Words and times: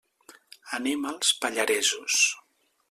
Anem 0.79 1.05
als 1.11 1.33
Pallaresos. 1.45 2.21